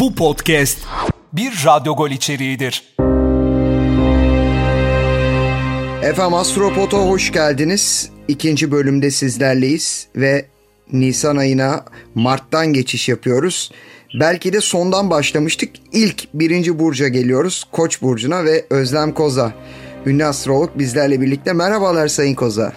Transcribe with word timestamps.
Bu 0.00 0.14
podcast 0.14 0.78
bir 1.32 1.62
Radyo 1.66 1.96
Gol 1.96 2.10
içeriğidir. 2.10 2.96
Efendim 6.02 6.34
Astropot'a 6.34 6.98
hoş 6.98 7.32
geldiniz. 7.32 8.10
İkinci 8.28 8.72
bölümde 8.72 9.10
sizlerleyiz 9.10 10.08
ve 10.16 10.46
Nisan 10.92 11.36
ayına 11.36 11.84
Mart'tan 12.14 12.66
geçiş 12.72 13.08
yapıyoruz. 13.08 13.72
Belki 14.20 14.52
de 14.52 14.60
sondan 14.60 15.10
başlamıştık. 15.10 15.70
İlk 15.92 16.34
birinci 16.34 16.78
burca 16.78 17.08
geliyoruz. 17.08 17.68
Koç 17.72 18.02
burcuna 18.02 18.44
ve 18.44 18.64
Özlem 18.70 19.14
Koza. 19.14 19.52
Ünlü 20.06 20.24
astrolog 20.24 20.70
bizlerle 20.74 21.20
birlikte. 21.20 21.52
Merhabalar 21.52 22.08
Sayın 22.08 22.34
Koza. 22.34 22.72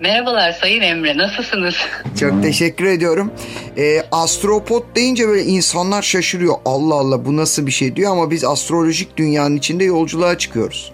Merhabalar 0.00 0.52
Sayın 0.52 0.80
Emre, 0.82 1.16
nasılsınız? 1.18 1.74
Çok 2.20 2.42
teşekkür 2.42 2.84
ediyorum. 2.84 3.32
E, 3.76 4.02
astropot 4.12 4.96
deyince 4.96 5.28
böyle 5.28 5.42
insanlar 5.42 6.02
şaşırıyor. 6.02 6.54
Allah 6.64 6.94
Allah 6.94 7.24
bu 7.24 7.36
nasıl 7.36 7.66
bir 7.66 7.72
şey 7.72 7.96
diyor 7.96 8.12
ama 8.12 8.30
biz 8.30 8.44
astrolojik 8.44 9.16
dünyanın 9.16 9.56
içinde 9.56 9.84
yolculuğa 9.84 10.38
çıkıyoruz. 10.38 10.92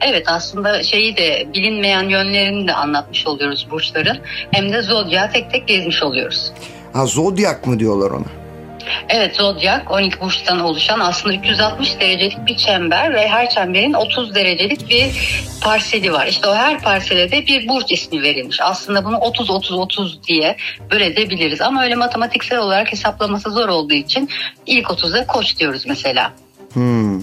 Evet 0.00 0.22
aslında 0.26 0.82
şeyi 0.82 1.16
de 1.16 1.46
bilinmeyen 1.54 2.08
yönlerini 2.08 2.68
de 2.68 2.74
anlatmış 2.74 3.26
oluyoruz 3.26 3.66
burçların. 3.70 4.18
Hem 4.50 4.72
de 4.72 4.82
zodya 4.82 5.30
tek 5.30 5.50
tek 5.50 5.68
gezmiş 5.68 6.02
oluyoruz. 6.02 6.52
Ha 6.92 7.06
zodyak 7.06 7.66
mı 7.66 7.78
diyorlar 7.78 8.10
ona? 8.10 8.24
Evet 9.08 9.36
zodyak 9.36 9.90
12 9.90 10.20
burçtan 10.20 10.60
oluşan 10.60 11.00
aslında 11.00 11.34
360 11.34 12.00
derecelik 12.00 12.46
bir 12.46 12.56
çember 12.56 13.14
ve 13.14 13.28
her 13.28 13.50
çemberin 13.50 13.92
30 13.92 14.34
derecelik 14.34 14.90
bir 14.90 15.06
parseli 15.60 16.12
var. 16.12 16.26
İşte 16.26 16.48
o 16.48 16.54
her 16.54 16.82
parsele 16.82 17.30
de 17.30 17.46
bir 17.46 17.68
burç 17.68 17.92
ismi 17.92 18.22
verilmiş. 18.22 18.60
Aslında 18.62 19.04
bunu 19.04 19.16
30-30-30 19.16 20.26
diye 20.28 20.56
bölebiliriz 20.90 21.60
ama 21.60 21.82
öyle 21.82 21.94
matematiksel 21.94 22.58
olarak 22.58 22.92
hesaplaması 22.92 23.50
zor 23.50 23.68
olduğu 23.68 23.94
için 23.94 24.28
ilk 24.66 24.86
30'a 24.86 25.26
koç 25.26 25.58
diyoruz 25.58 25.84
mesela. 25.86 26.32
Hmm. 26.72 27.22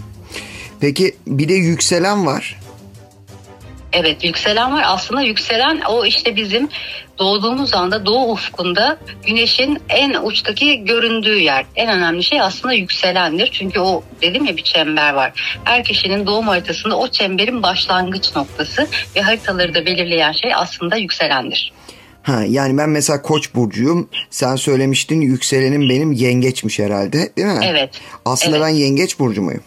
Peki 0.79 1.15
bir 1.27 1.49
de 1.49 1.53
yükselen 1.53 2.25
var. 2.25 2.57
Evet 3.95 4.23
yükselen 4.23 4.73
var. 4.73 4.83
Aslında 4.87 5.21
yükselen 5.21 5.81
o 5.81 6.05
işte 6.05 6.35
bizim 6.35 6.69
doğduğumuz 7.19 7.73
anda 7.73 8.05
doğu 8.05 8.31
ufkunda 8.31 8.97
güneşin 9.25 9.79
en 9.89 10.13
uçtaki 10.23 10.85
göründüğü 10.85 11.39
yer. 11.39 11.65
En 11.75 11.89
önemli 11.89 12.23
şey 12.23 12.41
aslında 12.41 12.73
yükselendir. 12.73 13.49
Çünkü 13.51 13.79
o 13.79 14.03
dedim 14.21 14.45
ya 14.45 14.57
bir 14.57 14.63
çember 14.63 15.13
var. 15.13 15.59
Her 15.63 15.83
kişinin 15.83 16.27
doğum 16.27 16.47
haritasında 16.47 16.97
o 16.97 17.07
çemberin 17.07 17.63
başlangıç 17.63 18.35
noktası 18.35 18.87
ve 19.15 19.21
haritaları 19.21 19.73
da 19.73 19.85
belirleyen 19.85 20.31
şey 20.31 20.55
aslında 20.55 20.95
yükselendir. 20.95 21.73
Ha, 22.23 22.43
yani 22.47 22.77
ben 22.77 22.89
mesela 22.89 23.21
koç 23.21 23.55
burcuyum. 23.55 24.09
Sen 24.29 24.55
söylemiştin 24.55 25.21
yükselenim 25.21 25.89
benim 25.89 26.11
yengeçmiş 26.11 26.79
herhalde 26.79 27.29
değil 27.37 27.47
mi? 27.47 27.65
Evet. 27.65 27.89
Aslında 28.25 28.57
evet. 28.57 28.67
ben 28.67 28.73
yengeç 28.73 29.19
burcu 29.19 29.41
muyum? 29.41 29.63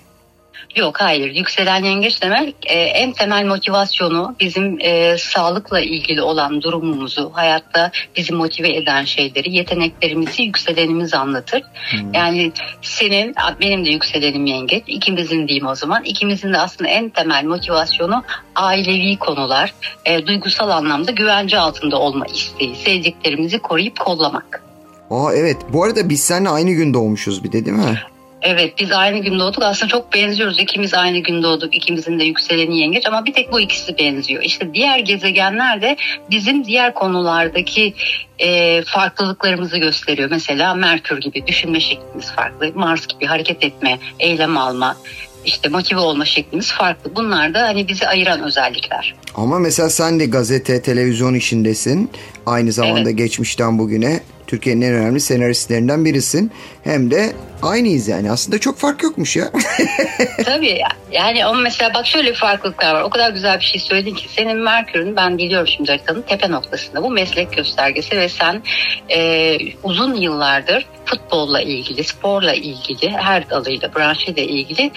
Yok 0.77 1.01
hayır 1.01 1.35
yükselen 1.35 1.85
yengeç 1.85 2.23
demek 2.23 2.55
e, 2.67 2.79
en 2.79 3.13
temel 3.13 3.47
motivasyonu 3.47 4.37
bizim 4.41 4.79
e, 4.81 5.19
sağlıkla 5.19 5.81
ilgili 5.81 6.23
olan 6.23 6.63
durumumuzu 6.63 7.31
hayatta 7.35 7.91
bizi 8.17 8.33
motive 8.33 8.77
eden 8.77 9.05
şeyleri 9.05 9.55
yeteneklerimizi 9.55 10.43
yükselenimizi 10.43 11.17
anlatır. 11.17 11.63
Hmm. 11.91 12.15
Yani 12.15 12.53
senin 12.83 13.35
benim 13.61 13.87
de 13.87 13.91
yükselenim 13.91 14.47
yengeç 14.47 14.83
ikimizin 14.87 15.49
diyeyim 15.49 15.67
o 15.67 15.75
zaman 15.75 16.05
ikimizin 16.05 16.53
de 16.53 16.59
aslında 16.59 16.91
en 16.91 17.09
temel 17.09 17.45
motivasyonu 17.45 18.25
ailevi 18.55 19.17
konular 19.17 19.75
e, 20.05 20.27
duygusal 20.27 20.71
anlamda 20.71 21.11
güvence 21.11 21.59
altında 21.59 21.99
olma 21.99 22.27
isteği 22.27 22.77
sevdiklerimizi 22.77 23.59
koruyup 23.59 23.99
kollamak. 23.99 24.63
Aa 25.11 25.33
evet 25.35 25.57
bu 25.73 25.85
arada 25.85 26.09
biz 26.09 26.21
seninle 26.21 26.49
aynı 26.49 26.71
gün 26.71 26.95
doğmuşuz 26.95 27.45
bir 27.45 27.53
de 27.53 27.65
değil 27.65 27.77
mi? 27.77 27.99
Evet 28.43 28.75
biz 28.79 28.93
aynı 28.93 29.19
gün 29.19 29.39
doğduk. 29.39 29.63
Aslında 29.63 29.91
çok 29.91 30.15
benziyoruz. 30.15 30.61
İkimiz 30.61 30.95
aynı 30.95 31.19
gün 31.19 31.43
doğduk. 31.43 31.77
İkimizin 31.77 32.19
de 32.19 32.25
yükseleni 32.25 32.79
yengeç 32.81 33.07
ama 33.07 33.25
bir 33.25 33.33
tek 33.33 33.53
bu 33.53 33.61
ikisi 33.61 33.99
benziyor. 33.99 34.43
İşte 34.43 34.75
diğer 34.75 34.99
gezegenler 34.99 35.83
de 35.83 35.97
bizim 36.31 36.65
diğer 36.65 36.95
konulardaki 36.95 37.95
e, 38.39 38.83
farklılıklarımızı 38.83 39.79
gösteriyor. 39.79 40.31
Mesela 40.31 40.75
Merkür 40.75 41.21
gibi 41.21 41.47
düşünme 41.47 41.81
şeklimiz 41.81 42.33
farklı. 42.33 42.73
Mars 42.75 43.07
gibi 43.07 43.27
hareket 43.27 43.65
etme, 43.65 43.99
eylem 44.19 44.57
alma, 44.57 44.97
işte 45.45 45.69
motive 45.69 46.01
olma 46.01 46.25
şeklimiz 46.25 46.73
farklı. 46.73 47.17
Bunlar 47.17 47.55
da 47.55 47.63
hani 47.63 47.89
bizi 47.89 48.09
ayıran 48.09 48.43
özellikler. 48.43 49.15
Ama 49.35 49.59
mesela 49.59 49.91
sen 49.91 50.21
de 50.21 50.27
gazete, 50.27 50.83
televizyon 50.83 51.35
işindesin. 51.35 52.11
Aynı 52.47 52.73
zamanda 52.73 53.09
evet. 53.11 53.19
geçmişten 53.19 53.79
bugüne 53.79 54.21
Türkiye'nin 54.49 54.83
en 54.83 54.95
önemli 54.95 55.21
senaristlerinden 55.21 56.05
birisin. 56.05 56.53
Hem 56.85 57.11
de 57.11 57.33
aynıyız 57.63 58.09
yani. 58.09 58.31
Aslında 58.31 58.59
çok 58.59 58.79
fark 58.79 59.03
yokmuş 59.03 59.37
ya. 59.37 59.51
Tabii 60.45 60.81
yani 61.13 61.45
ama 61.45 61.61
mesela 61.61 61.95
bak 61.95 62.07
şöyle 62.07 62.35
farklılıklar 62.35 62.95
var. 62.95 63.03
O 63.03 63.11
kadar 63.11 63.31
güzel 63.31 63.61
bir 63.61 63.65
şey 63.65 63.81
söyledin 63.81 64.15
ki 64.15 64.29
senin 64.29 64.57
Merkür'ün 64.57 65.17
ben 65.17 65.39
biliyorum 65.39 65.69
şimdi 65.77 65.91
haritanın 65.91 66.23
tepe 66.23 66.51
noktasında. 66.51 67.03
Bu 67.03 67.11
meslek 67.11 67.53
göstergesi 67.53 68.17
ve 68.17 68.29
sen 68.29 68.63
e, 69.09 69.57
uzun 69.83 70.15
yıllardır 70.15 70.87
futbolla 71.05 71.61
ilgili, 71.61 72.05
sporla 72.05 72.55
ilgili, 72.55 73.11
her 73.11 73.51
dalıyla, 73.51 73.95
branşıyla 73.95 74.43
ilgili 74.43 74.91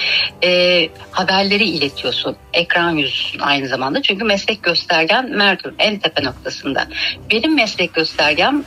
e, 0.44 0.90
haberleri 1.12 1.64
iletiyorsun. 1.64 2.36
Ekran 2.54 2.92
yüzüsün 2.92 3.40
aynı 3.40 3.68
zamanda. 3.68 4.02
Çünkü 4.02 4.26
meslek 4.26 4.64
göstergen 4.64 5.30
Merkür 5.30 5.74
en 5.80 6.00
tepe 6.00 6.24
noktasında. 6.24 6.88
Benim 7.32 7.56
meslek 7.56 7.94
göstergem 7.94 8.64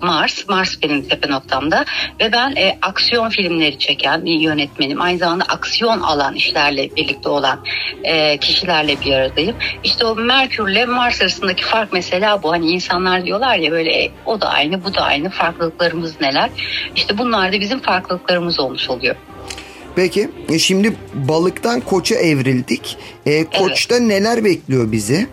Mars. 0.00 0.27
Mars 0.48 0.82
benim 0.82 1.08
tepe 1.08 1.30
noktamda 1.30 1.84
ve 2.20 2.32
ben 2.32 2.56
e, 2.56 2.78
aksiyon 2.82 3.28
filmleri 3.28 3.78
çeken 3.78 4.24
bir 4.24 4.40
yönetmenim. 4.40 5.00
Aynı 5.00 5.18
zamanda 5.18 5.44
aksiyon 5.44 6.00
alan 6.00 6.34
işlerle 6.34 6.96
birlikte 6.96 7.28
olan 7.28 7.64
e, 8.04 8.38
kişilerle 8.38 9.00
bir 9.00 9.12
aradayım. 9.12 9.56
İşte 9.84 10.04
o 10.04 10.16
Merkürle 10.16 10.86
Mars 10.86 11.22
arasındaki 11.22 11.64
fark 11.64 11.92
mesela 11.92 12.42
bu. 12.42 12.52
Hani 12.52 12.70
insanlar 12.70 13.24
diyorlar 13.24 13.56
ya 13.56 13.72
böyle 13.72 14.04
e, 14.04 14.10
o 14.26 14.40
da 14.40 14.48
aynı 14.48 14.84
bu 14.84 14.94
da 14.94 15.00
aynı 15.00 15.30
farklılıklarımız 15.30 16.20
neler? 16.20 16.50
İşte 16.96 17.18
bunlar 17.18 17.52
da 17.52 17.60
bizim 17.60 17.80
farklılıklarımız 17.80 18.60
olmuş 18.60 18.90
oluyor. 18.90 19.16
Peki 19.96 20.30
e, 20.48 20.58
şimdi 20.58 20.96
balıktan 21.14 21.80
koça 21.80 22.14
evrildik. 22.14 22.96
E, 23.26 23.44
koçta 23.44 23.94
evet. 23.96 24.06
neler 24.06 24.44
bekliyor 24.44 24.92
bizi? 24.92 25.26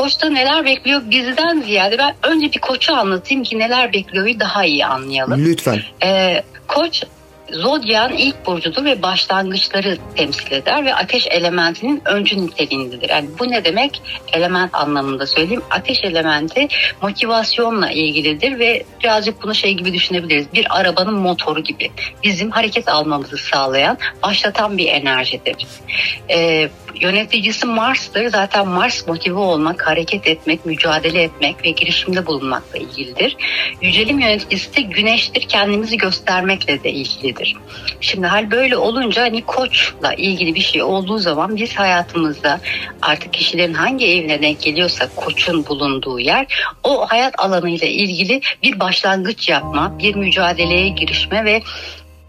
Koç'ta 0.00 0.28
neler 0.28 0.64
bekliyor 0.64 1.02
bizden 1.10 1.60
ziyade 1.60 1.98
ben 1.98 2.14
önce 2.22 2.52
bir 2.52 2.58
koçu 2.58 2.94
anlatayım 2.94 3.42
ki 3.42 3.58
neler 3.58 3.92
bekliyor 3.92 4.40
daha 4.40 4.64
iyi 4.64 4.86
anlayalım. 4.86 5.44
Lütfen. 5.44 5.80
Ee, 6.02 6.42
koç 6.68 7.04
Zodya'nın 7.52 8.16
ilk 8.16 8.46
burcudur 8.46 8.84
ve 8.84 9.02
başlangıçları 9.02 9.98
temsil 10.16 10.52
eder 10.52 10.84
ve 10.84 10.94
ateş 10.94 11.26
elementinin 11.26 12.02
öncü 12.04 12.46
niteliğindedir. 12.46 13.10
Yani 13.10 13.28
bu 13.38 13.50
ne 13.50 13.64
demek? 13.64 14.02
Element 14.32 14.74
anlamında 14.74 15.26
söyleyeyim. 15.26 15.62
Ateş 15.70 16.04
elementi 16.04 16.68
motivasyonla 17.02 17.90
ilgilidir 17.90 18.58
ve 18.58 18.84
birazcık 19.02 19.42
bunu 19.42 19.54
şey 19.54 19.74
gibi 19.74 19.92
düşünebiliriz. 19.92 20.46
Bir 20.54 20.66
arabanın 20.80 21.14
motoru 21.14 21.60
gibi. 21.60 21.90
Bizim 22.24 22.50
hareket 22.50 22.88
almamızı 22.88 23.36
sağlayan, 23.36 23.98
başlatan 24.22 24.78
bir 24.78 24.86
enerjidir. 24.86 25.56
Ee, 26.30 26.70
yöneticisi 27.00 27.66
Mars'tır. 27.66 28.26
Zaten 28.26 28.68
Mars 28.68 29.06
motive 29.06 29.38
olmak, 29.38 29.86
hareket 29.86 30.26
etmek, 30.26 30.66
mücadele 30.66 31.22
etmek 31.22 31.64
ve 31.64 31.70
girişimde 31.70 32.26
bulunmakla 32.26 32.78
ilgilidir. 32.78 33.36
Yücelim 33.82 34.18
yöneticisi 34.20 34.76
de 34.76 34.80
Güneş'tir. 34.80 35.42
Kendimizi 35.48 35.96
göstermekle 35.96 36.84
de 36.84 36.90
ilgilidir. 36.90 37.56
Şimdi 38.00 38.26
hal 38.26 38.50
böyle 38.50 38.76
olunca 38.76 39.22
hani 39.22 39.42
koçla 39.42 40.14
ilgili 40.14 40.54
bir 40.54 40.60
şey 40.60 40.82
olduğu 40.82 41.18
zaman 41.18 41.56
biz 41.56 41.74
hayatımızda 41.74 42.60
artık 43.02 43.32
kişilerin 43.32 43.74
hangi 43.74 44.06
evine 44.06 44.42
denk 44.42 44.60
geliyorsa 44.62 45.08
koçun 45.16 45.66
bulunduğu 45.66 46.20
yer 46.20 46.46
o 46.84 47.06
hayat 47.06 47.34
alanıyla 47.38 47.86
ilgili 47.86 48.40
bir 48.62 48.80
başlangıç 48.80 49.48
yapma, 49.48 49.98
bir 49.98 50.14
mücadeleye 50.14 50.88
girişme 50.88 51.44
ve 51.44 51.62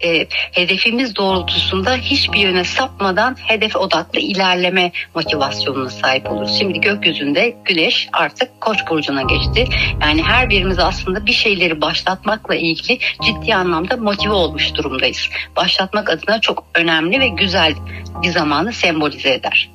e, 0.04 0.26
hedefimiz 0.52 1.16
doğrultusunda 1.16 1.96
hiçbir 1.96 2.38
yöne 2.38 2.64
sapmadan 2.64 3.36
hedef 3.46 3.76
odaklı 3.76 4.20
ilerleme 4.20 4.92
motivasyonuna 5.14 5.90
sahip 5.90 6.30
oluruz. 6.30 6.58
Şimdi 6.58 6.80
gökyüzünde 6.80 7.56
güneş 7.64 8.08
artık 8.12 8.60
koç 8.60 8.78
burcuna 8.90 9.22
geçti. 9.22 9.64
Yani 10.00 10.22
her 10.22 10.50
birimiz 10.50 10.78
aslında 10.78 11.26
bir 11.26 11.32
şeyleri 11.32 11.80
başlatmakla 11.80 12.54
ilgili 12.54 12.98
ciddi 13.22 13.54
anlamda 13.54 13.96
motive 13.96 14.32
olmuş 14.32 14.74
durumdayız. 14.74 15.28
Başlatmak 15.56 16.10
adına 16.10 16.40
çok 16.40 16.64
önemli 16.74 17.20
ve 17.20 17.28
güzel 17.28 17.74
bir 18.22 18.28
zamanı 18.28 18.72
sembolize 18.72 19.34
eder. 19.34 19.70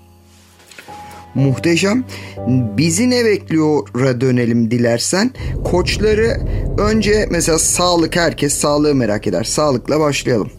Muhteşem. 1.37 2.05
Bizi 2.47 3.09
ne 3.09 3.25
bekliyor'a 3.25 4.21
dönelim 4.21 4.71
dilersen. 4.71 5.31
Koçları 5.63 6.37
önce 6.77 7.25
mesela 7.29 7.59
sağlık 7.59 8.15
herkes 8.15 8.53
sağlığı 8.53 8.95
merak 8.95 9.27
eder. 9.27 9.43
Sağlıkla 9.43 9.99
başlayalım. 9.99 10.51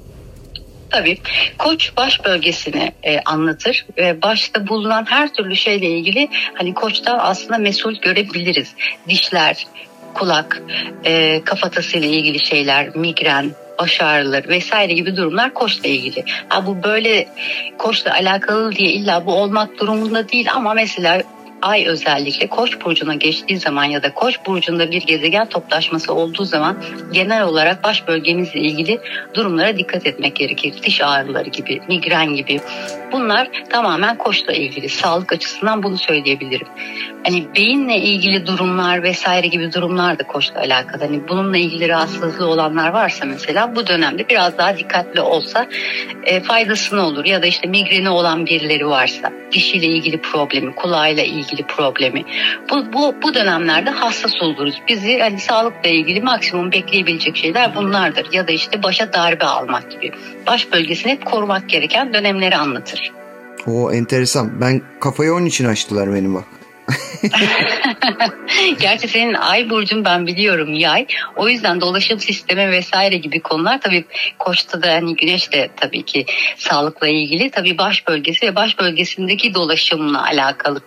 Tabii. 0.91 1.19
Koç 1.59 1.93
baş 1.97 2.25
bölgesini 2.25 2.93
e, 3.03 3.21
anlatır 3.21 3.87
ve 3.97 4.23
başta 4.23 4.69
bulunan 4.69 5.05
her 5.09 5.35
türlü 5.35 5.57
şeyle 5.57 5.87
ilgili 5.87 6.29
hani 6.55 6.75
koçtan 6.75 7.19
aslında 7.21 7.59
mesul 7.59 7.95
görebiliriz. 7.95 8.75
Dişler, 9.09 9.67
kulak, 10.19 10.63
e, 11.05 11.43
kafatası 11.45 11.99
ile 11.99 12.09
ilgili 12.09 12.47
şeyler, 12.47 12.97
migren, 12.97 13.51
baş 13.79 14.01
ağrıları 14.01 14.49
vesaire 14.49 14.93
gibi 14.93 15.17
durumlar 15.17 15.55
koçla 15.55 15.89
ilgili. 15.89 16.25
Ha, 16.49 16.67
bu 16.67 16.83
böyle 16.83 17.29
koçla 17.79 18.13
alakalı 18.13 18.73
diye 18.73 18.91
illa 18.91 19.27
bu 19.27 19.35
olmak 19.35 19.79
durumunda 19.81 20.29
değil 20.29 20.49
ama 20.55 20.75
mesela 20.75 21.23
ay 21.63 21.87
özellikle 21.87 22.47
koç 22.47 22.85
burcuna 22.85 23.15
geçtiği 23.15 23.59
zaman 23.59 23.85
ya 23.85 24.03
da 24.03 24.15
koç 24.15 24.39
burcunda 24.47 24.91
bir 24.91 25.03
gezegen 25.03 25.49
toplaşması 25.49 26.15
olduğu 26.15 26.45
zaman 26.45 26.77
genel 27.13 27.43
olarak 27.43 27.85
baş 27.85 28.09
bölgemizle 28.09 28.61
ilgili 28.61 29.01
durumlara 29.35 29.79
dikkat 29.79 30.07
etmek 30.07 30.37
gerekir. 30.37 30.75
Diş 30.83 31.01
ağrıları 31.01 31.49
gibi, 31.49 31.81
migren 31.89 32.35
gibi. 32.35 32.61
Bunlar 33.13 33.49
tamamen 33.71 34.19
koçla 34.19 34.53
ilgili. 34.53 34.89
Sağlık 34.89 35.33
açısından 35.33 35.83
bunu 35.83 35.99
söyleyebilirim. 35.99 36.67
Hani 37.25 37.47
beyinle 37.57 37.97
ilgili 37.97 38.47
durumlar 38.47 39.03
vesaire 39.03 39.47
gibi 39.47 39.73
durumlar 39.73 40.19
da 40.19 40.27
koçla 40.27 40.61
alakalı. 40.61 41.05
Hani 41.05 41.29
bununla 41.29 41.57
ilgili 41.57 41.89
rahatsızlığı 41.89 42.47
olanlar 42.47 42.89
varsa 42.89 43.25
mesela 43.27 43.77
bu 43.77 43.87
dönemde 43.87 44.29
biraz 44.29 44.59
daha 44.59 44.77
dikkatli 44.77 45.21
olsa 45.21 45.67
e, 46.25 46.41
faydasını 46.41 47.07
olur. 47.07 47.25
Ya 47.25 47.43
da 47.43 47.47
işte 47.47 47.69
migreni 47.69 48.09
olan 48.09 48.47
birileri 48.47 48.87
varsa 48.87 49.33
dişiyle 49.53 49.87
ilgili 49.87 50.21
problemi, 50.21 50.75
kulağıyla 50.75 51.23
ilgili 51.23 51.48
ilgili 51.53 51.67
problemi. 51.67 52.25
Bu, 52.71 52.93
bu, 52.93 53.15
bu 53.23 53.35
dönemlerde 53.35 53.91
hassas 53.91 54.43
oluruz. 54.43 54.83
Bizi 54.89 55.19
hani 55.19 55.41
sağlıkla 55.41 55.89
ilgili 55.89 56.21
maksimum 56.21 56.73
bekleyebilecek 56.73 57.37
şeyler 57.37 57.75
bunlardır. 57.77 58.33
Ya 58.33 58.49
da 58.49 58.53
işte 58.53 58.83
başa 58.83 59.13
darbe 59.13 59.45
almak 59.45 59.91
gibi. 59.91 60.13
Baş 60.47 60.73
bölgesini 60.73 61.13
hep 61.13 61.27
korumak 61.27 61.69
gereken 61.69 62.15
dönemleri 62.15 62.57
anlatır. 62.57 63.13
O 63.67 63.93
enteresan. 63.93 64.61
Ben 64.61 64.83
kafayı 65.01 65.35
onun 65.35 65.47
için 65.47 65.65
açtılar 65.65 66.15
benim 66.15 66.35
bak. 66.35 66.45
Gerçi 68.81 69.09
senin 69.09 69.35
ay 69.35 69.71
burcun 69.71 70.05
ben 70.05 70.27
biliyorum 70.27 70.75
yay. 70.75 71.07
O 71.37 71.49
yüzden 71.49 71.81
dolaşım 71.81 72.21
sistemi 72.21 72.71
vesaire 72.71 73.17
gibi 73.17 73.41
konular 73.41 73.81
tabii 73.81 74.05
koçta 74.39 74.83
da 74.83 74.93
hani 74.93 75.17
güneş 75.17 75.53
de 75.53 75.69
tabii 75.77 76.03
ki 76.03 76.27
sağlıkla 76.57 77.09
ilgili 77.09 77.51
tabii 77.51 77.79
baş 77.79 78.09
bölgesi 78.09 78.47
ve 78.47 78.57
baş 78.57 78.79
bölgesindeki 78.79 79.55
dolaşımla 79.55 80.25
alakalı 80.25 80.81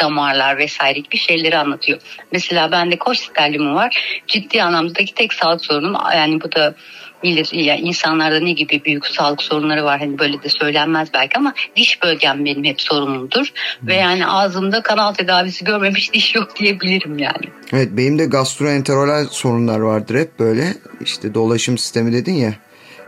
damarlar 0.00 0.58
vesaire 0.58 0.98
gibi 0.98 1.16
şeyleri 1.16 1.58
anlatıyor. 1.58 2.00
Mesela 2.32 2.72
bende 2.72 2.98
koç 2.98 3.18
sterlimi 3.18 3.74
var. 3.74 4.22
Ciddi 4.26 4.62
anlamdaki 4.62 5.14
tek 5.14 5.32
sağlık 5.32 5.64
sorunum 5.64 5.96
yani 6.14 6.40
bu 6.40 6.52
da 6.52 6.74
bilir 7.22 7.48
yani 7.52 7.80
insanlarda 7.80 8.40
ne 8.40 8.52
gibi 8.52 8.84
büyük 8.84 9.06
sağlık 9.06 9.42
sorunları 9.42 9.84
var 9.84 9.98
hani 9.98 10.18
böyle 10.18 10.42
de 10.42 10.48
söylenmez 10.48 11.08
belki 11.14 11.38
ama 11.38 11.54
diş 11.76 12.02
bölgem 12.02 12.44
benim 12.44 12.64
hep 12.64 12.80
sorunumdur 12.80 13.52
hmm. 13.80 13.88
ve 13.88 13.94
yani 13.94 14.26
ağzımda 14.26 14.82
kanal 14.82 15.14
tedavisi 15.14 15.64
görmemiş 15.64 16.12
diş 16.12 16.34
yok 16.34 16.56
diyebilirim 16.56 17.18
yani. 17.18 17.46
Evet 17.72 17.88
benim 17.92 18.18
de 18.18 18.24
gastroenterolal 18.24 19.26
sorunlar 19.26 19.80
vardır 19.80 20.18
hep 20.18 20.38
böyle 20.38 20.74
işte 21.00 21.34
dolaşım 21.34 21.78
sistemi 21.78 22.12
dedin 22.12 22.34
ya 22.34 22.54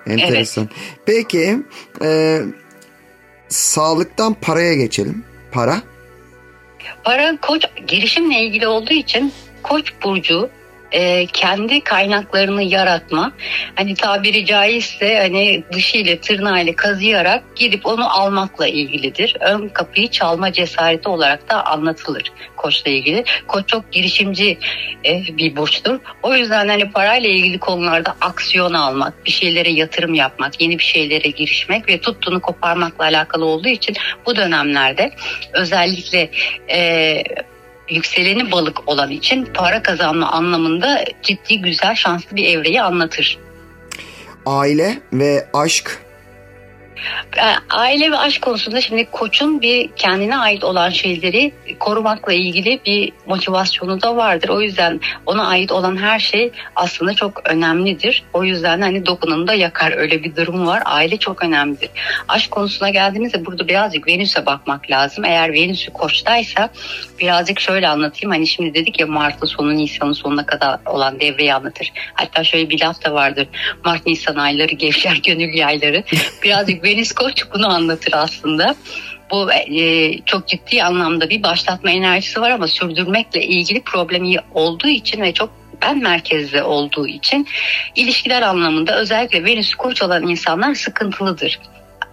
enteresan. 0.07 0.65
Evet. 0.65 0.99
Peki 1.07 1.59
e, 2.03 2.41
sağlıktan 3.49 4.35
paraya 4.35 4.75
geçelim 4.75 5.25
para. 5.53 5.83
Para 7.05 7.37
koç 7.37 7.63
girişimle 7.87 8.41
ilgili 8.41 8.67
olduğu 8.67 8.93
için 8.93 9.33
koç 9.63 9.93
burcu 10.05 10.51
e, 10.95 11.27
kendi 11.27 11.81
kaynaklarını 11.81 12.63
yaratma. 12.63 13.33
Hani 13.75 13.95
tabiri 13.95 14.47
caizse 14.47 15.19
hani 15.19 15.65
dışıyla 15.73 16.17
tırnağıyla 16.17 16.77
kazıyarak 16.77 17.57
gidip 17.57 17.87
onu 17.87 18.21
almakla 18.21 18.67
ilgilidir. 18.67 19.37
Ön 19.41 19.69
kapıyı 19.69 20.11
çalma 20.11 20.53
cesareti 20.53 21.09
olarak 21.09 21.51
da 21.51 21.65
anlatılır 21.67 22.33
koçla 22.57 22.91
ilgili. 22.91 23.25
Koç 23.47 23.69
çok 23.69 23.93
girişimci 23.93 24.59
e, 25.05 25.23
bir 25.37 25.57
burçtur. 25.57 25.99
O 26.23 26.35
yüzden 26.35 26.69
hani 26.69 26.91
parayla 26.91 27.29
ilgili 27.31 27.59
konularda 27.59 28.17
aksiyon 28.21 28.73
almak, 28.73 29.27
bir 29.27 29.31
şeylere 29.31 29.71
yatırım 29.71 30.15
yapmak, 30.15 30.61
yeni 30.61 30.79
bir 30.79 30.85
şeylere 30.85 31.29
girişmek 31.29 31.89
ve 31.89 31.99
tuttuğunu 31.99 32.41
koparmakla 32.41 33.05
alakalı 33.05 33.45
olduğu 33.45 33.69
için 33.69 33.97
bu 34.27 34.37
dönemlerde 34.37 35.11
özellikle 35.53 36.31
e, 36.71 37.23
yükseleni 37.89 38.53
balık 38.53 38.89
olan 38.89 39.11
için 39.11 39.49
para 39.55 39.83
kazanma 39.83 40.31
anlamında 40.31 41.05
ciddi 41.23 41.61
güzel 41.61 41.95
şanslı 41.95 42.37
bir 42.37 42.45
evreyi 42.45 42.83
anlatır. 42.83 43.39
Aile 44.47 44.99
ve 45.13 45.47
aşk 45.53 46.04
Aile 47.71 48.11
ve 48.11 48.19
aşk 48.19 48.43
konusunda 48.43 48.81
şimdi 48.81 49.05
koçun 49.11 49.61
bir 49.61 49.91
kendine 49.97 50.37
ait 50.37 50.65
olan 50.65 50.91
şeyleri 50.91 51.53
korumakla 51.79 52.33
ilgili 52.33 52.81
bir 52.87 53.13
motivasyonu 53.27 54.03
da 54.03 54.17
vardır. 54.17 54.49
O 54.49 54.61
yüzden 54.61 55.01
ona 55.27 55.47
ait 55.47 55.73
olan 55.73 55.97
her 55.97 56.19
şey 56.19 56.51
aslında 56.77 57.15
çok 57.15 57.51
önemlidir. 57.51 58.23
O 58.33 58.45
yüzden 58.45 58.81
hani 58.81 59.07
dokunanı 59.07 59.47
da 59.47 59.55
yakar 59.55 59.93
öyle 59.97 60.25
bir 60.25 60.37
durum 60.37 60.67
var. 60.67 60.83
Aile 60.85 61.17
çok 61.17 61.45
önemlidir. 61.45 61.91
Aşk 62.29 62.51
konusuna 62.51 62.91
geldiğimizde 62.91 63.47
burada 63.47 63.69
birazcık 63.69 64.09
Venüs'e 64.09 64.47
bakmak 64.47 64.91
lazım. 64.91 65.25
Eğer 65.25 65.53
Venüs'ü 65.53 65.93
koçtaysa 65.93 66.69
birazcık 67.21 67.61
şöyle 67.61 67.89
anlatayım. 67.89 68.31
Hani 68.31 68.47
şimdi 68.47 68.75
dedik 68.75 69.01
ya 69.01 69.07
Mart'ın 69.07 69.47
sonu 69.47 69.77
Nisan'ın 69.77 70.13
sonuna 70.13 70.47
kadar 70.47 70.79
olan 70.87 71.21
devreyi 71.21 71.55
anlatır. 71.55 71.93
Hatta 72.15 72.45
şöyle 72.45 72.71
bir 72.71 72.81
laf 72.81 73.05
da 73.05 73.15
vardır. 73.15 73.49
Mart 73.85 74.07
Nisan 74.07 74.37
ayları 74.37 74.75
gevşer 74.75 75.17
gönül 75.17 75.55
yayları. 75.55 76.05
Birazcık 76.43 76.84
Venüs 76.85 77.13
Koç 77.13 77.45
bunu 77.55 77.69
anlatır 77.69 78.13
aslında. 78.13 78.75
Bu 79.31 79.53
e, 79.53 80.19
çok 80.19 80.49
ciddi 80.49 80.83
anlamda 80.83 81.31
bir 81.31 81.43
başlatma 81.43 81.91
enerjisi 81.91 82.41
var 82.41 82.51
ama 82.51 82.67
sürdürmekle 82.67 83.47
ilgili 83.47 83.81
problemi 83.83 84.37
olduğu 84.55 84.89
için 84.89 85.23
ve 85.23 85.35
çok 85.35 85.51
ben 85.83 85.99
merkezde 85.99 86.63
olduğu 86.63 87.07
için 87.07 87.49
ilişkiler 87.95 88.43
anlamında 88.43 88.97
özellikle 88.97 89.45
Venüs 89.45 89.75
koç 89.75 90.03
olan 90.03 90.29
insanlar 90.29 90.75
sıkıntılıdır. 90.75 91.61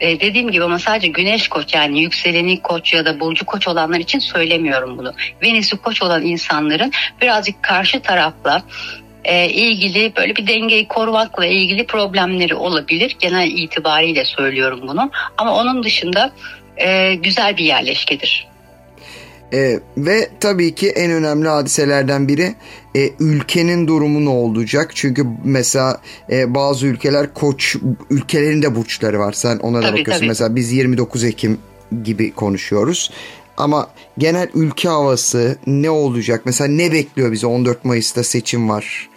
Ee, 0.01 0.19
dediğim 0.19 0.51
gibi 0.51 0.63
ama 0.63 0.79
sadece 0.79 1.07
güneş 1.07 1.47
koç 1.47 1.74
yani 1.74 2.01
yükseleni 2.01 2.62
koç 2.62 2.94
ya 2.94 3.06
da 3.06 3.19
burcu 3.19 3.45
koç 3.45 3.67
olanlar 3.67 4.00
için 4.00 4.19
söylemiyorum 4.19 4.97
bunu. 4.97 5.13
Venüs'ü 5.44 5.77
koç 5.77 6.01
olan 6.01 6.25
insanların 6.25 6.91
birazcık 7.21 7.63
karşı 7.63 8.01
tarafla 8.01 8.63
e, 9.23 9.50
ilgili 9.50 10.13
böyle 10.18 10.35
bir 10.35 10.47
dengeyi 10.47 10.88
korumakla 10.88 11.45
ilgili 11.45 11.85
problemleri 11.85 12.56
olabilir. 12.56 13.15
Genel 13.19 13.51
itibariyle 13.51 14.25
söylüyorum 14.25 14.79
bunu. 14.88 15.12
Ama 15.38 15.56
onun 15.56 15.83
dışında 15.83 16.31
e, 16.77 17.15
güzel 17.15 17.57
bir 17.57 17.63
yerleşkedir. 17.63 18.51
E, 19.53 19.79
ve 19.97 20.29
tabii 20.39 20.75
ki 20.75 20.89
en 20.89 21.12
önemli 21.12 21.47
hadiselerden 21.47 22.27
biri 22.27 22.56
e, 22.95 23.09
ülkenin 23.19 23.88
durumu 23.88 24.25
ne 24.25 24.29
olacak? 24.29 24.91
Çünkü 24.95 25.25
mesela 25.44 26.01
e, 26.31 26.56
bazı 26.56 26.88
ülkeler 26.88 27.33
koç 27.33 27.75
ülkelerin 28.10 28.62
de 28.62 28.75
burçları 28.75 29.19
var. 29.19 29.34
Sen 29.34 29.57
ona 29.57 29.77
da 29.77 29.81
tabii, 29.81 30.00
bakıyorsun. 30.00 30.19
Tabii. 30.19 30.27
Mesela 30.27 30.55
biz 30.55 30.72
29 30.72 31.24
Ekim 31.24 31.60
gibi 32.03 32.31
konuşuyoruz. 32.31 33.12
Ama 33.57 33.88
genel 34.17 34.50
ülke 34.53 34.89
havası 34.89 35.57
ne 35.67 35.89
olacak? 35.89 36.41
Mesela 36.46 36.67
ne 36.67 36.91
bekliyor 36.91 37.31
bizi 37.31 37.48
14 37.48 37.86
Mayıs'ta 37.86 38.24
seçim 38.24 38.69
var. 38.69 39.10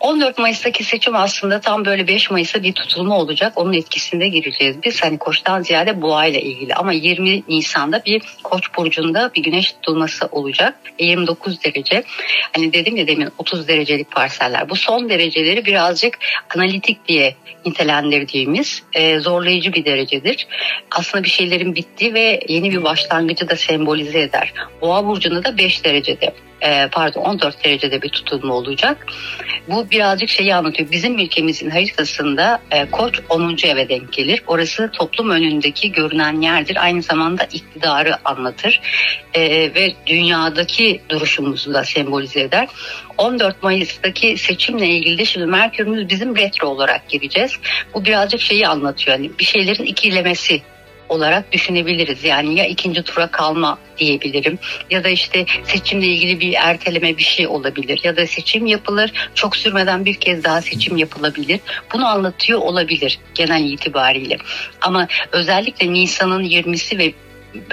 14 0.00 0.38
Mayıs'taki 0.38 0.84
seçim 0.84 1.16
aslında 1.16 1.60
tam 1.60 1.84
böyle 1.84 2.06
5 2.06 2.30
Mayıs'a 2.30 2.62
bir 2.62 2.72
tutulma 2.72 3.18
olacak. 3.18 3.52
Onun 3.56 3.72
etkisinde 3.72 4.28
gireceğiz. 4.28 4.76
Biz 4.84 5.02
hani 5.02 5.18
koçtan 5.18 5.62
ziyade 5.62 6.02
boğa 6.02 6.26
ile 6.26 6.42
ilgili 6.42 6.74
ama 6.74 6.92
20 6.92 7.42
Nisan'da 7.48 8.02
bir 8.06 8.22
koç 8.42 8.64
burcunda 8.76 9.30
bir 9.34 9.42
güneş 9.42 9.72
tutulması 9.72 10.26
olacak. 10.26 10.74
29 10.98 11.64
derece. 11.64 12.04
Hani 12.56 12.72
dedim 12.72 12.96
ya 12.96 13.06
demin 13.06 13.28
30 13.38 13.68
derecelik 13.68 14.10
parseller. 14.10 14.68
Bu 14.70 14.76
son 14.76 15.08
dereceleri 15.08 15.66
birazcık 15.66 16.18
analitik 16.54 17.08
diye 17.08 17.34
nitelendirdiğimiz 17.66 18.82
e, 18.92 19.18
zorlayıcı 19.18 19.72
bir 19.72 19.84
derecedir. 19.84 20.46
Aslında 20.90 21.24
bir 21.24 21.28
şeylerin 21.28 21.74
bittiği 21.74 22.14
ve 22.14 22.40
yeni 22.48 22.70
bir 22.70 22.84
başlangıcı 22.84 23.48
da 23.48 23.56
sembolize 23.56 24.20
eder. 24.20 24.52
Boğa 24.80 25.06
burcunda 25.06 25.44
da 25.44 25.58
5 25.58 25.84
derecede 25.84 26.34
e, 26.60 26.88
pardon 26.92 27.20
14 27.20 27.64
derecede 27.64 28.02
bir 28.02 28.08
tutulma 28.08 28.54
olacak. 28.54 29.06
Bu 29.68 29.90
birazcık 29.90 30.28
şeyi 30.28 30.54
anlatıyor. 30.54 30.90
Bizim 30.90 31.18
ülkemizin 31.18 31.70
haritasında 31.70 32.60
e, 32.70 32.90
Koç 32.90 33.20
10. 33.28 33.56
eve 33.64 33.88
denk 33.88 34.12
gelir. 34.12 34.42
Orası 34.46 34.90
toplum 34.92 35.30
önündeki 35.30 35.92
görünen 35.92 36.40
yerdir. 36.40 36.84
Aynı 36.84 37.02
zamanda 37.02 37.44
iktidarı 37.44 38.14
anlatır. 38.24 38.80
E, 39.34 39.40
ve 39.74 39.94
dünyadaki 40.06 41.00
duruşumuzu 41.08 41.74
da 41.74 41.84
sembolize 41.84 42.40
eder. 42.40 42.68
14 43.18 43.62
Mayıs'taki 43.62 44.38
seçimle 44.38 44.86
ilgili 44.86 45.26
şimdi 45.26 45.46
Merkür'ümüz 45.46 46.08
bizim 46.08 46.36
retro 46.36 46.66
olarak 46.66 47.08
gireceğiz. 47.08 47.52
Bu 47.94 48.04
birazcık 48.04 48.40
şeyi 48.40 48.68
anlatıyor. 48.68 49.16
Yani 49.16 49.30
bir 49.38 49.44
şeylerin 49.44 49.84
ikilemesi 49.84 50.62
olarak 51.08 51.52
düşünebiliriz. 51.52 52.24
Yani 52.24 52.54
ya 52.58 52.66
ikinci 52.66 53.02
tura 53.02 53.26
kalma 53.26 53.78
diyebilirim 53.98 54.58
ya 54.90 55.04
da 55.04 55.08
işte 55.08 55.46
seçimle 55.64 56.06
ilgili 56.06 56.40
bir 56.40 56.54
erteleme 56.54 57.16
bir 57.16 57.22
şey 57.22 57.46
olabilir 57.46 58.00
ya 58.04 58.16
da 58.16 58.26
seçim 58.26 58.66
yapılır 58.66 59.12
çok 59.34 59.56
sürmeden 59.56 60.04
bir 60.04 60.14
kez 60.14 60.44
daha 60.44 60.62
seçim 60.62 60.96
yapılabilir. 60.96 61.60
Bunu 61.92 62.06
anlatıyor 62.06 62.60
olabilir 62.60 63.18
genel 63.34 63.64
itibariyle. 63.64 64.38
Ama 64.80 65.08
özellikle 65.32 65.92
Nisan'ın 65.92 66.44
20'si 66.44 66.98
ve 66.98 67.12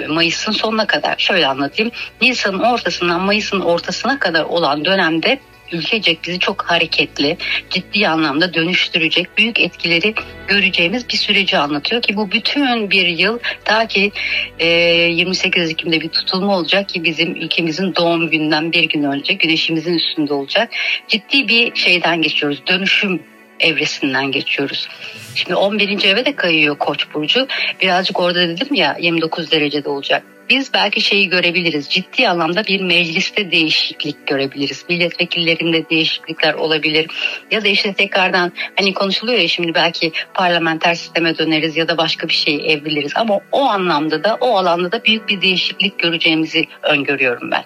Mayıs'ın 0.08 0.52
sonuna 0.52 0.86
kadar 0.86 1.14
şöyle 1.18 1.46
anlatayım. 1.46 1.92
Nisan'ın 2.20 2.58
ortasından 2.58 3.20
Mayıs'ın 3.20 3.60
ortasına 3.60 4.18
kadar 4.18 4.44
olan 4.44 4.84
dönemde 4.84 5.38
ülkecek 5.72 6.18
bizi 6.26 6.38
çok 6.38 6.62
hareketli, 6.62 7.36
ciddi 7.70 8.08
anlamda 8.08 8.54
dönüştürecek 8.54 9.38
büyük 9.38 9.60
etkileri 9.60 10.14
göreceğimiz 10.48 11.08
bir 11.08 11.16
süreci 11.16 11.58
anlatıyor 11.58 12.02
ki 12.02 12.16
bu 12.16 12.32
bütün 12.32 12.90
bir 12.90 13.06
yıl 13.06 13.38
ta 13.64 13.86
ki 13.86 14.12
e, 14.58 14.66
28 14.66 15.70
Ekim'de 15.70 16.00
bir 16.00 16.08
tutulma 16.08 16.56
olacak 16.56 16.88
ki 16.88 17.04
bizim 17.04 17.36
ülkemizin 17.36 17.94
doğum 17.94 18.30
günden 18.30 18.72
bir 18.72 18.84
gün 18.84 19.02
önce 19.02 19.32
güneşimizin 19.32 19.94
üstünde 19.94 20.34
olacak. 20.34 20.70
Ciddi 21.08 21.48
bir 21.48 21.74
şeyden 21.74 22.22
geçiyoruz. 22.22 22.62
Dönüşüm 22.66 23.22
evresinden 23.60 24.32
geçiyoruz. 24.32 24.88
Şimdi 25.34 25.54
11. 25.54 26.04
eve 26.04 26.24
de 26.24 26.36
kayıyor 26.36 26.78
Koç 26.78 27.06
burcu. 27.14 27.46
Birazcık 27.82 28.20
orada 28.20 28.48
dedim 28.48 28.74
ya 28.74 28.96
29 29.00 29.50
derecede 29.50 29.88
olacak 29.88 30.22
biz 30.48 30.74
belki 30.74 31.00
şeyi 31.00 31.28
görebiliriz. 31.28 31.88
Ciddi 31.88 32.28
anlamda 32.28 32.64
bir 32.64 32.80
mecliste 32.80 33.50
değişiklik 33.50 34.26
görebiliriz. 34.26 34.84
Milletvekillerinde 34.88 35.90
değişiklikler 35.90 36.54
olabilir. 36.54 37.06
Ya 37.50 37.64
da 37.64 37.68
işte 37.68 37.94
tekrardan 37.94 38.52
hani 38.76 38.94
konuşuluyor 38.94 39.38
ya 39.38 39.48
şimdi 39.48 39.74
belki 39.74 40.12
parlamenter 40.34 40.94
sisteme 40.94 41.38
döneriz 41.38 41.76
ya 41.76 41.88
da 41.88 41.98
başka 41.98 42.28
bir 42.28 42.34
şey 42.34 42.72
evriliriz. 42.72 43.12
Ama 43.14 43.40
o 43.52 43.64
anlamda 43.64 44.24
da 44.24 44.38
o 44.40 44.56
alanda 44.56 44.92
da 44.92 45.04
büyük 45.04 45.28
bir 45.28 45.40
değişiklik 45.40 45.98
göreceğimizi 45.98 46.64
öngörüyorum 46.82 47.50
ben. 47.50 47.64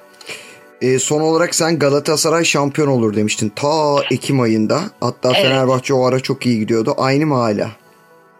E, 0.80 0.98
son 0.98 1.20
olarak 1.20 1.54
sen 1.54 1.78
Galatasaray 1.78 2.44
şampiyon 2.44 2.88
olur 2.88 3.16
demiştin. 3.16 3.52
Ta 3.56 3.96
Ekim 4.10 4.40
ayında. 4.40 4.82
Hatta 5.00 5.32
evet. 5.34 5.42
Fenerbahçe 5.42 5.94
o 5.94 6.04
ara 6.04 6.20
çok 6.20 6.46
iyi 6.46 6.58
gidiyordu. 6.58 6.94
Aynı 6.98 7.26
mı 7.26 7.34
hala? 7.34 7.70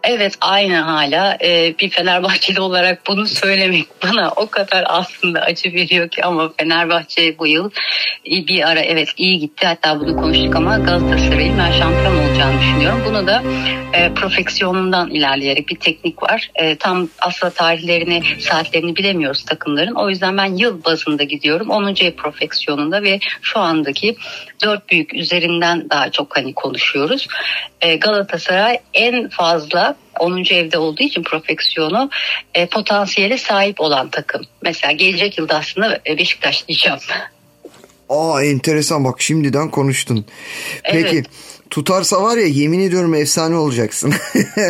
Evet 0.03 0.37
aynı 0.41 0.75
hala 0.79 1.37
ee, 1.43 1.75
bir 1.79 1.89
Fenerbahçeli 1.89 2.61
olarak 2.61 3.07
bunu 3.07 3.27
söylemek 3.27 3.85
bana 4.03 4.31
o 4.35 4.47
kadar 4.47 4.83
aslında 4.87 5.41
acı 5.41 5.73
veriyor 5.73 6.09
ki 6.09 6.23
ama 6.23 6.51
Fenerbahçe 6.57 7.39
bu 7.39 7.47
yıl 7.47 7.69
bir 8.25 8.69
ara 8.69 8.79
evet 8.79 9.09
iyi 9.17 9.39
gitti 9.39 9.67
hatta 9.67 9.99
bunu 9.99 10.15
konuştuk 10.15 10.55
ama 10.55 10.77
Galatasaray'ın 10.77 11.57
ben 11.57 11.71
şampiyon 11.71 12.17
olacağını 12.17 12.61
düşünüyorum. 12.61 13.03
Bunu 13.05 13.27
da 13.27 13.43
e, 13.93 14.13
profeksiyonundan 14.13 15.09
ilerleyerek 15.09 15.69
bir 15.69 15.75
teknik 15.75 16.23
var. 16.23 16.49
E, 16.55 16.75
tam 16.75 17.09
aslında 17.19 17.53
tarihlerini 17.53 18.23
saatlerini 18.39 18.95
bilemiyoruz 18.95 19.45
takımların 19.45 19.95
o 19.95 20.09
yüzden 20.09 20.37
ben 20.37 20.55
yıl 20.55 20.83
bazında 20.83 21.23
gidiyorum 21.23 21.69
10. 21.69 21.87
ev 21.87 22.11
profeksiyonunda 22.11 23.03
ve 23.03 23.19
şu 23.41 23.59
andaki 23.59 24.15
dört 24.63 24.89
büyük 24.89 25.13
üzerinden 25.13 25.89
daha 25.89 26.11
çok 26.11 26.37
hani 26.37 26.53
konuşuyoruz. 26.53 27.27
E, 27.81 27.95
Galatasaray 27.95 28.79
en 28.93 29.29
fazla 29.29 29.90
10. 30.21 30.53
evde 30.53 30.77
olduğu 30.77 31.03
için 31.03 31.23
profeksiyonu 31.23 32.09
e, 32.53 32.65
potansiyele 32.65 33.37
sahip 33.37 33.81
olan 33.81 34.09
takım. 34.09 34.41
Mesela 34.61 34.91
gelecek 34.91 35.37
yılda 35.37 35.55
aslında 35.57 35.99
e, 36.07 36.17
Beşiktaş 36.17 36.67
diyeceğim. 36.67 36.99
Aa 38.09 38.43
enteresan 38.43 39.05
bak 39.05 39.21
şimdiden 39.21 39.71
konuştun. 39.71 40.25
Peki 40.83 41.07
evet 41.07 41.25
tutarsa 41.71 42.23
var 42.23 42.37
ya 42.37 42.45
yemin 42.45 42.79
ediyorum 42.79 43.13
efsane 43.13 43.55
olacaksın. 43.55 44.13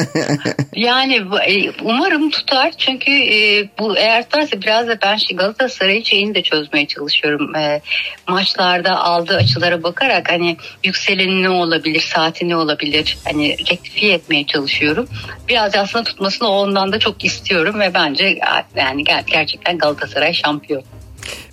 yani 0.76 1.16
e, 1.48 1.72
umarım 1.84 2.30
tutar 2.30 2.72
çünkü 2.78 3.12
e, 3.12 3.70
bu 3.80 3.98
eğer 3.98 4.24
tutarsa 4.24 4.62
biraz 4.62 4.88
da 4.88 4.98
ben 5.04 5.16
şey 5.16 5.38
Galatasaray 5.38 6.04
şeyini 6.04 6.36
de 6.36 6.44
çözmeye 6.44 6.88
çalışıyorum. 6.88 7.56
E, 7.56 7.82
maçlarda 8.28 9.00
aldığı 9.00 9.36
açılara 9.36 9.84
bakarak 9.84 10.32
hani 10.32 10.58
yükseleni 10.84 11.44
ne 11.44 11.50
olabilir, 11.50 12.02
saati 12.02 12.50
ne 12.50 12.56
olabilir 12.56 13.18
hani 13.24 13.58
rektifiye 13.72 14.14
etmeye 14.14 14.46
çalışıyorum. 14.46 15.08
Biraz 15.50 15.76
aslında 15.76 16.04
tutmasını 16.04 16.50
ondan 16.50 16.92
da 16.92 17.00
çok 17.00 17.26
istiyorum 17.26 17.80
ve 17.80 17.94
bence 17.94 18.40
yani 18.76 19.04
gerçekten 19.28 19.78
Galatasaray 19.78 20.34
şampiyon. 20.34 20.84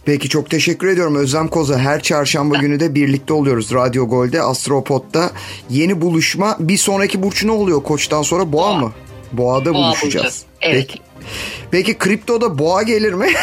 Peki 0.05 0.29
çok 0.29 0.51
teşekkür 0.51 0.89
ediyorum 0.89 1.15
Özlem 1.15 1.49
Koza. 1.49 1.79
Her 1.79 2.03
çarşamba 2.03 2.57
günü 2.57 2.81
de 2.81 2.95
birlikte 2.95 3.33
oluyoruz 3.33 3.75
Radyo 3.75 4.09
Gol'de 4.09 4.43
Astropod'da. 4.43 5.31
Yeni 5.71 6.01
buluşma 6.01 6.57
bir 6.61 6.77
sonraki 6.77 7.23
burç 7.23 7.45
ne 7.45 7.51
oluyor 7.51 7.83
koçtan 7.83 8.23
sonra 8.23 8.53
boğa, 8.53 8.71
boğa. 8.71 8.79
mı? 8.79 8.93
Boğa'da 9.33 9.75
boğa 9.75 9.89
buluşacağız. 9.89 10.43
Evet. 10.61 10.87
Peki. 10.89 10.99
Peki 11.71 11.99
kriptoda 11.99 12.59
boğa 12.59 12.83
gelir 12.83 13.13
mi? 13.13 13.27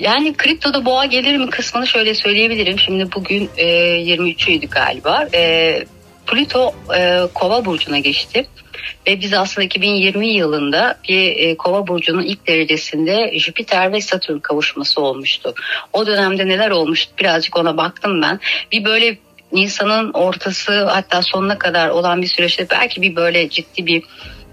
Yani 0.00 0.34
kriptoda 0.34 0.84
boğa 0.84 1.04
gelir 1.04 1.36
mi 1.36 1.50
kısmını 1.50 1.86
şöyle 1.86 2.14
söyleyebilirim. 2.14 2.78
Şimdi 2.78 3.12
bugün 3.12 3.50
e, 3.56 3.66
23'üydü 3.66 4.68
galiba. 4.68 5.28
E, 5.34 5.84
Plüto 6.26 6.74
e, 6.96 7.20
Kova 7.34 7.64
burcuna 7.64 7.98
geçti. 7.98 8.46
Ve 9.06 9.20
biz 9.20 9.32
aslında 9.32 9.64
2020 9.64 10.28
yılında 10.28 10.98
bir 11.08 11.36
e, 11.36 11.56
Kova 11.56 11.86
burcunun 11.86 12.22
ilk 12.22 12.46
derecesinde 12.46 13.38
Jüpiter 13.38 13.92
ve 13.92 14.00
Satürn 14.00 14.38
kavuşması 14.38 15.00
olmuştu. 15.00 15.54
O 15.92 16.06
dönemde 16.06 16.48
neler 16.48 16.70
olmuştu 16.70 17.12
birazcık 17.18 17.56
ona 17.56 17.76
baktım 17.76 18.22
ben. 18.22 18.40
Bir 18.72 18.84
böyle 18.84 19.18
Nisan'ın 19.52 20.12
ortası 20.12 20.84
hatta 20.84 21.22
sonuna 21.22 21.58
kadar 21.58 21.88
olan 21.88 22.22
bir 22.22 22.26
süreçte 22.26 22.66
belki 22.70 23.02
bir 23.02 23.16
böyle 23.16 23.48
ciddi 23.48 23.86
bir 23.86 24.02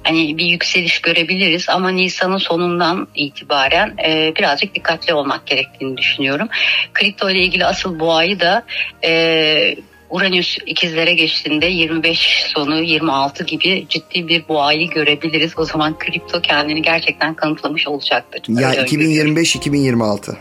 hani 0.04 0.38
bir 0.38 0.46
yükseliş 0.46 1.00
görebiliriz 1.00 1.70
ama 1.70 1.90
Nisan'ın 1.90 2.38
sonundan 2.38 3.08
itibaren 3.16 3.96
e, 4.06 4.34
birazcık 4.36 4.76
dikkatli 4.76 5.14
olmak 5.14 5.46
gerektiğini 5.46 5.98
düşünüyorum. 5.98 6.48
Kripto 6.94 7.30
ile 7.30 7.40
ilgili 7.40 7.66
asıl 7.66 8.00
boğayı 8.00 8.40
da 8.40 8.64
e, 9.04 9.76
Uranüs 10.10 10.58
ikizlere 10.66 11.14
geçtiğinde 11.14 11.66
25 11.66 12.46
sonu 12.56 12.82
26 12.82 13.44
gibi 13.44 13.86
ciddi 13.90 14.28
bir 14.28 14.48
boğayı 14.48 14.90
görebiliriz. 14.90 15.54
O 15.58 15.66
zaman 15.66 16.00
kripto 16.00 16.42
kendini 16.42 16.82
gerçekten 16.82 17.34
kanıtlamış 17.34 17.88
olacaktır. 17.88 18.42
Ya 18.48 18.76
2025-2026. 18.76 20.36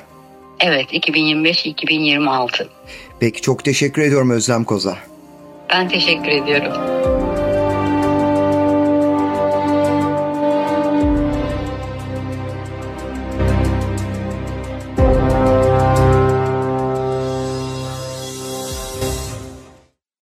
Evet 0.60 0.92
2025-2026. 0.92 2.66
Peki 3.20 3.40
çok 3.42 3.64
teşekkür 3.64 4.02
ediyorum 4.02 4.30
Özlem 4.30 4.64
Koza. 4.64 4.98
Ben 5.70 5.88
teşekkür 5.88 6.28
ediyorum. 6.28 6.72